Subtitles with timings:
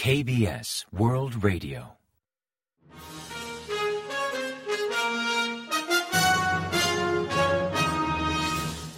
[0.00, 1.98] KBS World Radio.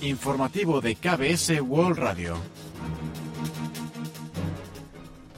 [0.03, 2.37] Informativo de KBS World Radio.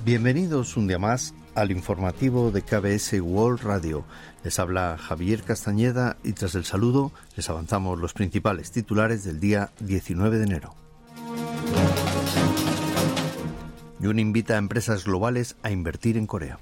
[0.05, 4.05] Bienvenidos un día más al informativo de KBS World Radio.
[4.43, 9.71] Les habla Javier Castañeda y tras el saludo les avanzamos los principales titulares del día
[9.79, 10.82] 19 de enero.
[14.03, 16.59] Yun invita a empresas globales a invertir en Corea.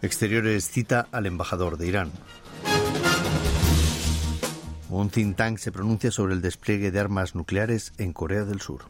[0.00, 2.12] Exteriores cita al embajador de Irán.
[4.88, 8.82] Un think tank se pronuncia sobre el despliegue de armas nucleares en Corea del Sur.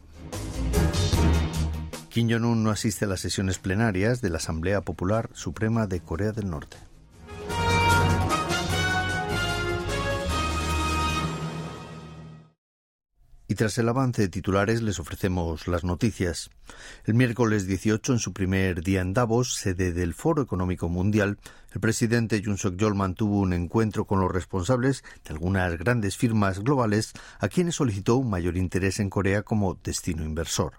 [2.09, 6.31] Kim Jong-un no asiste a las sesiones plenarias de la Asamblea Popular Suprema de Corea
[6.31, 6.77] del Norte.
[13.51, 16.49] Y tras el avance de titulares les ofrecemos las noticias.
[17.03, 21.37] El miércoles 18, en su primer día en Davos, sede del Foro Económico Mundial,
[21.73, 27.11] el presidente Jun Suk-yeol mantuvo un encuentro con los responsables de algunas grandes firmas globales
[27.39, 30.75] a quienes solicitó un mayor interés en Corea como destino inversor.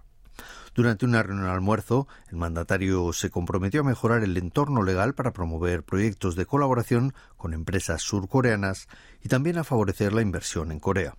[0.74, 5.34] Durante una reunión de almuerzo, el mandatario se comprometió a mejorar el entorno legal para
[5.34, 8.88] promover proyectos de colaboración con empresas surcoreanas
[9.22, 11.16] y también a favorecer la inversión en Corea.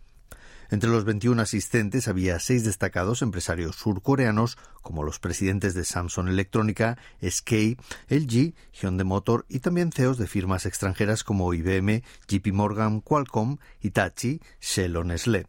[0.70, 6.98] Entre los 21 asistentes había seis destacados empresarios surcoreanos, como los presidentes de Samsung Electrónica,
[7.22, 7.78] SK,
[8.10, 14.42] LG, Hyundai Motor y también CEOs de firmas extranjeras como IBM, JP Morgan, Qualcomm, Hitachi,
[14.60, 15.46] Shell o Nestlé.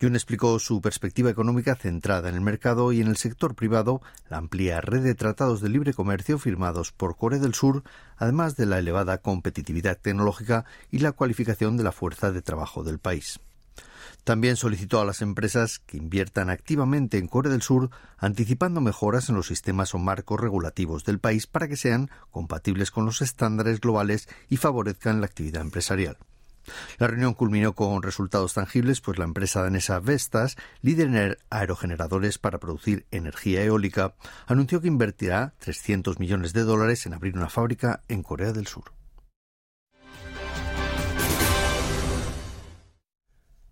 [0.00, 4.38] Jun explicó su perspectiva económica centrada en el mercado y en el sector privado, la
[4.38, 7.82] amplia red de tratados de libre comercio firmados por Corea del Sur,
[8.16, 12.98] además de la elevada competitividad tecnológica y la cualificación de la fuerza de trabajo del
[12.98, 13.40] país.
[14.24, 19.36] También solicitó a las empresas que inviertan activamente en Corea del Sur, anticipando mejoras en
[19.36, 24.28] los sistemas o marcos regulativos del país para que sean compatibles con los estándares globales
[24.48, 26.18] y favorezcan la actividad empresarial.
[26.98, 32.58] La reunión culminó con resultados tangibles, pues la empresa danesa Vestas, líder en aerogeneradores para
[32.58, 34.14] producir energía eólica,
[34.46, 38.95] anunció que invertirá 300 millones de dólares en abrir una fábrica en Corea del Sur.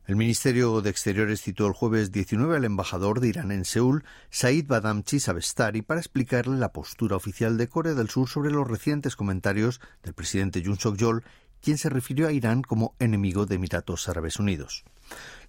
[0.06, 4.66] El Ministerio de Exteriores citó el jueves 19 al embajador de Irán en Seúl, Said
[4.66, 9.80] Badamchi Sabestari, para explicarle la postura oficial de Corea del Sur sobre los recientes comentarios
[10.02, 11.24] del presidente Yoon Suk-yeol,
[11.62, 14.84] quien se refirió a Irán como enemigo de Emiratos Árabes Unidos.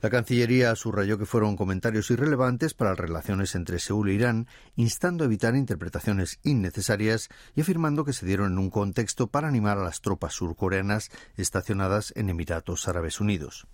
[0.02, 5.26] La Cancillería subrayó que fueron comentarios irrelevantes para las relaciones entre Seúl e Irán, instando
[5.26, 9.84] a evitar interpretaciones innecesarias y afirmando que se dieron en un contexto para animar a
[9.84, 13.68] las tropas surcoreanas estacionadas en Emiratos Árabes Unidos.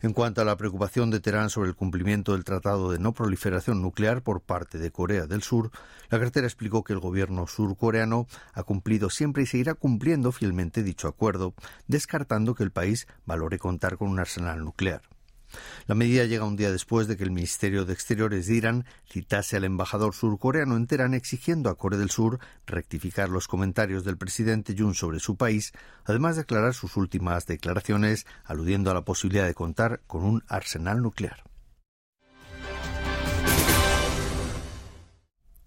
[0.00, 3.82] En cuanto a la preocupación de Teherán sobre el cumplimiento del Tratado de No Proliferación
[3.82, 5.70] Nuclear por parte de Corea del Sur,
[6.08, 11.08] la cartera explicó que el gobierno surcoreano ha cumplido siempre y seguirá cumpliendo fielmente dicho
[11.08, 11.54] acuerdo,
[11.86, 15.02] descartando que el país valore contar con un arsenal nuclear.
[15.86, 19.56] La medida llega un día después de que el Ministerio de Exteriores de Irán citase
[19.56, 24.74] al embajador surcoreano en Teherán exigiendo a Corea del Sur rectificar los comentarios del presidente
[24.76, 25.72] Jun sobre su país,
[26.04, 31.02] además de aclarar sus últimas declaraciones aludiendo a la posibilidad de contar con un arsenal
[31.02, 31.49] nuclear.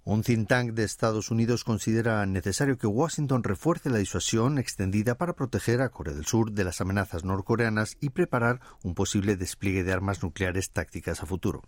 [0.05, 5.31] Un think tank de Estados Unidos considera necesario que Washington refuerce la disuasión extendida para
[5.31, 9.93] proteger a Corea del Sur de las amenazas norcoreanas y preparar un posible despliegue de
[9.93, 11.61] armas nucleares tácticas a futuro.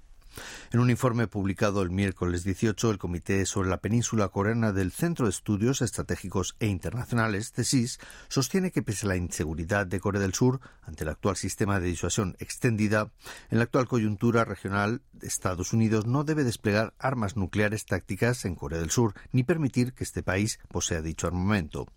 [0.71, 5.25] En un informe publicado el miércoles 18, el Comité sobre la Península Coreana del Centro
[5.25, 10.33] de Estudios Estratégicos e Internacionales, CESIS, sostiene que pese a la inseguridad de Corea del
[10.33, 13.11] Sur ante el actual sistema de disuasión extendida,
[13.49, 18.79] en la actual coyuntura regional, Estados Unidos no debe desplegar armas nucleares tácticas en Corea
[18.79, 21.87] del Sur ni permitir que este país posea dicho armamento.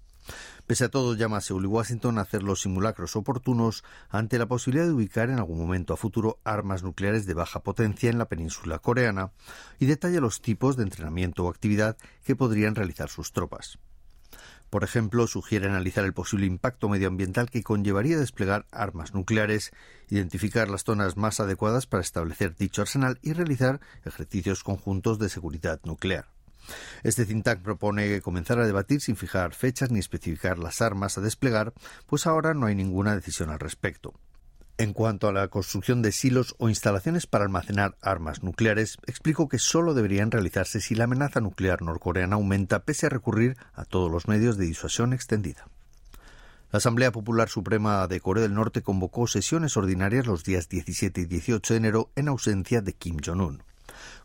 [0.66, 4.47] Pese a todo, llama a Seúl y Washington a hacer los simulacros oportunos ante la
[4.47, 8.28] posibilidad de ubicar en algún momento a futuro armas nucleares de baja potencia en la
[8.28, 9.33] península coreana
[9.78, 13.79] y detalla los tipos de entrenamiento o actividad que podrían realizar sus tropas.
[14.70, 19.73] Por ejemplo, sugiere analizar el posible impacto medioambiental que conllevaría desplegar armas nucleares,
[20.11, 25.81] identificar las zonas más adecuadas para establecer dicho arsenal y realizar ejercicios conjuntos de seguridad
[25.85, 26.38] nuclear.
[27.03, 31.20] Este think tank propone comenzar a debatir sin fijar fechas ni especificar las armas a
[31.20, 31.73] desplegar,
[32.06, 34.15] pues ahora no hay ninguna decisión al respecto.
[34.81, 39.59] En cuanto a la construcción de silos o instalaciones para almacenar armas nucleares, explico que
[39.59, 44.29] solo deberían realizarse si la amenaza nuclear norcoreana aumenta pese a recurrir a todos los
[44.29, 45.67] medios de disuasión extendida.
[46.70, 51.25] La Asamblea Popular Suprema de Corea del Norte convocó sesiones ordinarias los días 17 y
[51.25, 53.65] 18 de enero en ausencia de Kim Jong-un.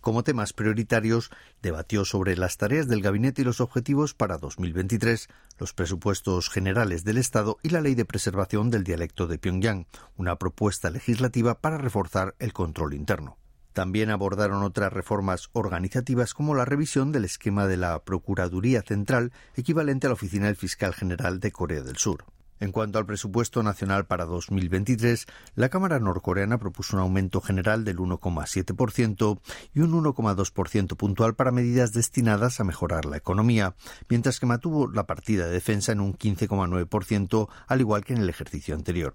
[0.03, 5.73] Como temas prioritarios, debatió sobre las tareas del gabinete y los objetivos para 2023, los
[5.73, 10.89] presupuestos generales del Estado y la ley de preservación del dialecto de Pyongyang, una propuesta
[10.89, 13.37] legislativa para reforzar el control interno.
[13.71, 20.07] También abordaron otras reformas organizativas como la revisión del esquema de la Procuraduría Central, equivalente
[20.07, 22.25] a la Oficina del Fiscal General de Corea del Sur.
[22.59, 27.97] En cuanto al presupuesto nacional para 2023, la Cámara norcoreana propuso un aumento general del
[27.97, 29.39] 1,7%
[29.73, 33.75] y un 1,2% puntual para medidas destinadas a mejorar la economía,
[34.09, 38.29] mientras que mantuvo la partida de defensa en un 15,9%, al igual que en el
[38.29, 39.13] ejercicio anterior.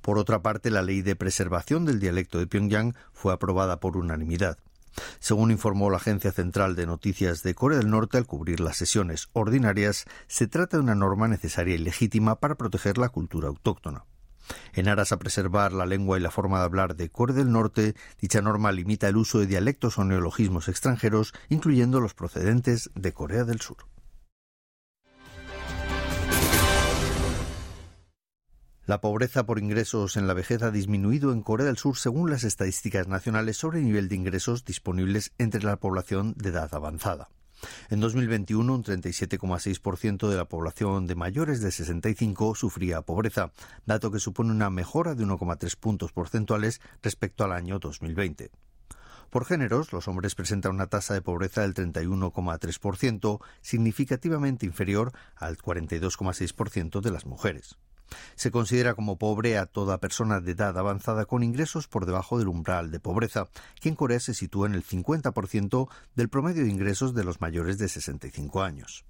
[0.00, 4.58] Por otra parte, la ley de preservación del dialecto de Pyongyang fue aprobada por unanimidad.
[5.20, 9.28] Según informó la Agencia Central de Noticias de Corea del Norte al cubrir las sesiones
[9.32, 14.04] ordinarias, se trata de una norma necesaria y legítima para proteger la cultura autóctona.
[14.72, 17.94] En aras a preservar la lengua y la forma de hablar de Corea del Norte,
[18.20, 23.44] dicha norma limita el uso de dialectos o neologismos extranjeros, incluyendo los procedentes de Corea
[23.44, 23.76] del Sur.
[28.88, 32.42] La pobreza por ingresos en la vejez ha disminuido en Corea del Sur según las
[32.42, 37.28] estadísticas nacionales sobre el nivel de ingresos disponibles entre la población de edad avanzada.
[37.90, 43.52] En 2021, un 37,6% de la población de mayores de 65 sufría pobreza,
[43.84, 48.50] dato que supone una mejora de 1,3 puntos porcentuales respecto al año 2020.
[49.28, 57.02] Por géneros, los hombres presentan una tasa de pobreza del 31,3%, significativamente inferior al 42,6%
[57.02, 57.76] de las mujeres.
[58.34, 62.48] Se considera como pobre a toda persona de edad avanzada con ingresos por debajo del
[62.48, 63.48] umbral de pobreza,
[63.80, 67.78] que en Corea se sitúa en el 50% del promedio de ingresos de los mayores
[67.78, 69.04] de 65 años.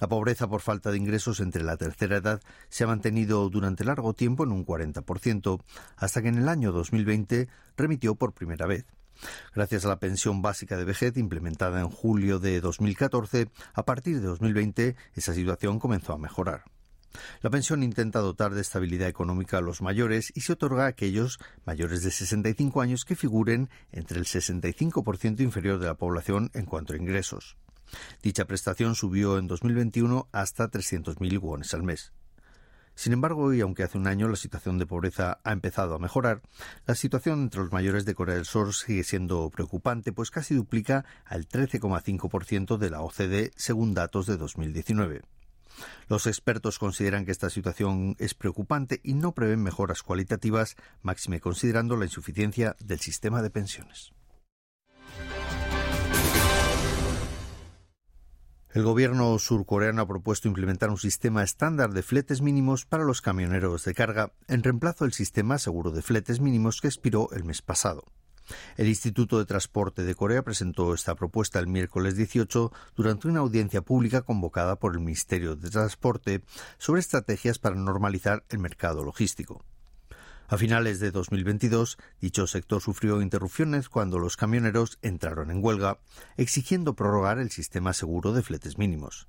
[0.00, 4.14] La pobreza por falta de ingresos entre la tercera edad se ha mantenido durante largo
[4.14, 5.60] tiempo en un 40%,
[5.96, 8.86] hasta que en el año 2020 remitió por primera vez.
[9.52, 14.26] Gracias a la pensión básica de vejez implementada en julio de 2014, a partir de
[14.28, 16.62] 2020 esa situación comenzó a mejorar.
[17.42, 21.38] La pensión intenta dotar de estabilidad económica a los mayores y se otorga a aquellos
[21.64, 26.92] mayores de 65 años que figuren entre el 65% inferior de la población en cuanto
[26.92, 27.56] a ingresos.
[28.22, 32.12] Dicha prestación subió en 2021 hasta 300.000 wones al mes.
[32.98, 36.42] Sin embargo, y aunque hace un año la situación de pobreza ha empezado a mejorar,
[36.84, 41.04] la situación entre los mayores de Corea del Sur sigue siendo preocupante, pues casi duplica
[41.24, 45.22] al 13,5% de la OCDE según datos de 2019.
[46.08, 51.96] Los expertos consideran que esta situación es preocupante y no prevén mejoras cualitativas, máxime considerando
[51.96, 54.12] la insuficiencia del sistema de pensiones.
[58.70, 63.84] El gobierno surcoreano ha propuesto implementar un sistema estándar de fletes mínimos para los camioneros
[63.84, 68.04] de carga en reemplazo del sistema seguro de fletes mínimos que expiró el mes pasado.
[68.76, 73.82] El Instituto de Transporte de Corea presentó esta propuesta el miércoles 18 durante una audiencia
[73.82, 76.42] pública convocada por el Ministerio de Transporte
[76.78, 79.64] sobre estrategias para normalizar el mercado logístico.
[80.50, 85.98] A finales de 2022, dicho sector sufrió interrupciones cuando los camioneros entraron en huelga,
[86.38, 89.28] exigiendo prorrogar el sistema seguro de fletes mínimos.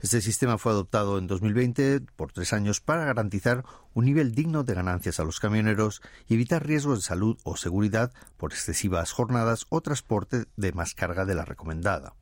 [0.00, 3.64] Este sistema fue adoptado en 2020 por tres años para garantizar
[3.94, 8.12] un nivel digno de ganancias a los camioneros y evitar riesgos de salud o seguridad
[8.36, 12.14] por excesivas jornadas o transporte de más carga de la recomendada.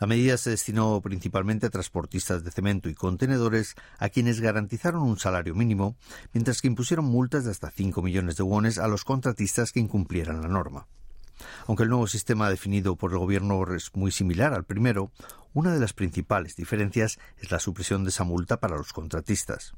[0.00, 5.16] La medida se destinó principalmente a transportistas de cemento y contenedores, a quienes garantizaron un
[5.16, 5.96] salario mínimo,
[6.32, 10.42] mientras que impusieron multas de hasta 5 millones de wones a los contratistas que incumplieran
[10.42, 10.88] la norma.
[11.66, 15.10] Aunque el nuevo sistema definido por el Gobierno es muy similar al primero,
[15.54, 19.74] una de las principales diferencias es la supresión de esa multa para los contratistas.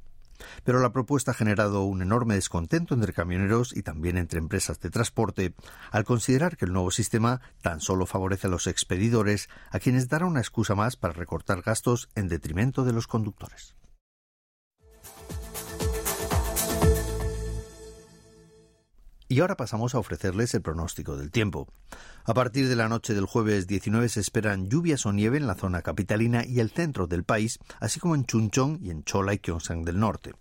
[0.65, 4.91] Pero la propuesta ha generado un enorme descontento entre camioneros y también entre empresas de
[4.91, 5.55] transporte,
[5.91, 10.27] al considerar que el nuevo sistema tan solo favorece a los expedidores, a quienes dará
[10.27, 13.75] una excusa más para recortar gastos en detrimento de los conductores.
[19.27, 21.67] Y ahora pasamos a ofrecerles el pronóstico del tiempo.
[22.25, 25.55] A partir de la noche del jueves 19 se esperan lluvias o nieve en la
[25.55, 29.39] zona capitalina y el centro del país, así como en Chuncheon y en Chola y
[29.39, 30.33] Gyeongsang del norte.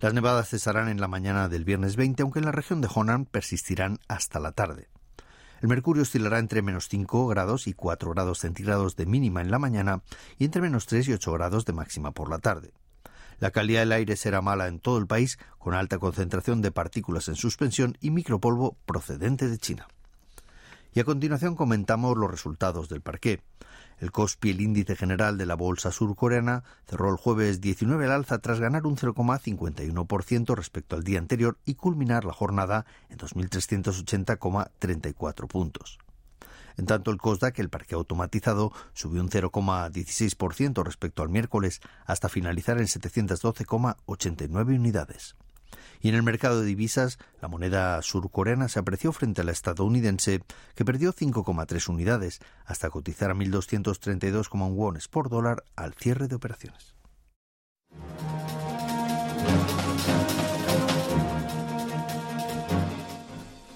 [0.00, 3.24] Las nevadas cesarán en la mañana del viernes 20, aunque en la región de Honan
[3.24, 4.88] persistirán hasta la tarde.
[5.60, 9.60] El mercurio oscilará entre menos 5 grados y 4 grados centígrados de mínima en la
[9.60, 10.02] mañana
[10.36, 12.72] y entre menos 3 y 8 grados de máxima por la tarde.
[13.42, 17.26] La calidad del aire será mala en todo el país, con alta concentración de partículas
[17.26, 19.88] en suspensión y micropolvo procedente de China.
[20.94, 23.42] Y a continuación comentamos los resultados del parqué.
[23.98, 28.38] El COSPI, el índice general de la bolsa surcoreana, cerró el jueves 19 al alza
[28.38, 35.98] tras ganar un 0,51% respecto al día anterior y culminar la jornada en 2.380,34 puntos.
[36.76, 42.78] En tanto, el COSDAC, el parque automatizado, subió un 0,16% respecto al miércoles hasta finalizar
[42.78, 45.36] en 712,89 unidades.
[46.00, 50.42] Y en el mercado de divisas, la moneda surcoreana se apreció frente a la estadounidense,
[50.74, 56.94] que perdió 5,3 unidades, hasta cotizar a 1.232,1 wones por dólar al cierre de operaciones.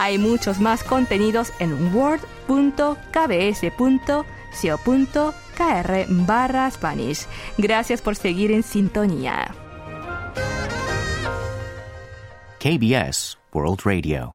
[0.00, 2.26] Hay muchos más contenidos en word.kbs.co.kr
[6.08, 7.26] barra Spanish.
[7.58, 9.54] Gracias por seguir en sintonía.
[12.58, 14.32] KBS World Radio.